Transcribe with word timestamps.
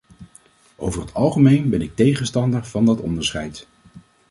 Over 0.75 1.01
het 1.01 1.13
algemeen 1.13 1.69
ben 1.69 1.81
ik 1.81 1.95
tegenstander 1.95 2.65
van 2.65 2.85
dat 2.85 2.99
onderscheid. 2.99 3.67